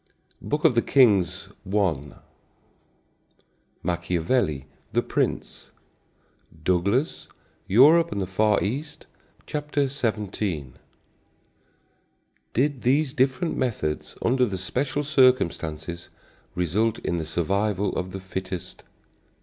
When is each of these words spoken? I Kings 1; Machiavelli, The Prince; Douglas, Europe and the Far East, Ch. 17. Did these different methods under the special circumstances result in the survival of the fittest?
I 0.43 0.81
Kings 0.81 1.49
1; 1.63 2.15
Machiavelli, 3.83 4.65
The 4.93 5.03
Prince; 5.03 5.69
Douglas, 6.63 7.27
Europe 7.67 8.11
and 8.11 8.19
the 8.19 8.25
Far 8.25 8.63
East, 8.63 9.05
Ch. 9.45 9.57
17. 9.91 10.73
Did 12.55 12.81
these 12.81 13.13
different 13.13 13.55
methods 13.55 14.15
under 14.23 14.47
the 14.47 14.57
special 14.57 15.03
circumstances 15.03 16.09
result 16.55 16.97
in 16.97 17.17
the 17.17 17.23
survival 17.27 17.95
of 17.95 18.11
the 18.11 18.19
fittest? 18.19 18.83